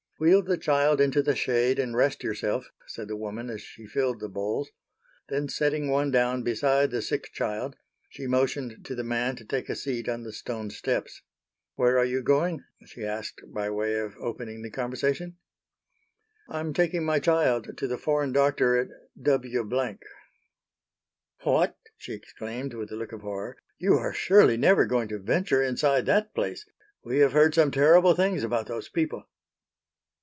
"Wheel 0.21 0.43
the 0.43 0.55
child 0.55 1.01
into 1.01 1.23
the 1.23 1.35
shade 1.35 1.79
and 1.79 1.95
rest 1.97 2.23
yourself," 2.23 2.69
said 2.85 3.07
the 3.07 3.15
woman 3.15 3.49
as 3.49 3.63
she 3.63 3.87
filled 3.87 4.19
the 4.19 4.29
bowls; 4.29 4.69
then 5.29 5.47
setting 5.49 5.89
one 5.89 6.11
down 6.11 6.43
beside 6.43 6.91
the 6.91 7.01
sick 7.01 7.31
child, 7.33 7.75
she 8.07 8.27
motioned 8.27 8.85
to 8.85 8.93
the 8.93 9.03
man 9.03 9.35
to 9.37 9.43
take 9.43 9.67
a 9.67 9.75
seat 9.75 10.07
on 10.07 10.21
the 10.21 10.31
stone 10.31 10.69
steps. 10.69 11.23
"Where 11.73 11.97
are 11.97 12.05
you 12.05 12.21
going," 12.21 12.63
she 12.85 13.03
asked 13.03 13.41
by 13.51 13.71
way 13.71 13.95
of 13.97 14.15
opening 14.19 14.61
the 14.61 14.69
conversation. 14.69 15.37
"I'm 16.47 16.71
taking 16.71 17.03
my 17.03 17.17
child 17.17 17.75
to 17.75 17.87
the 17.87 17.97
foreign 17.97 18.31
doctor 18.31 18.77
at 18.77 18.89
W——." 19.19 19.67
"What!" 21.41 21.77
she 21.97 22.13
exclaimed, 22.13 22.75
with 22.75 22.91
a 22.91 22.95
look 22.95 23.11
of 23.11 23.21
horror, 23.21 23.57
"you 23.79 23.95
are 23.95 24.13
surely 24.13 24.55
never 24.55 24.85
going 24.85 25.07
to 25.07 25.17
venture 25.17 25.63
inside 25.63 26.05
that 26.05 26.35
place! 26.35 26.63
We 27.03 27.17
have 27.21 27.31
heard 27.31 27.55
some 27.55 27.71
terrible 27.71 28.13
things 28.13 28.43
about 28.43 28.67
those 28.67 28.87
people." 28.87 29.27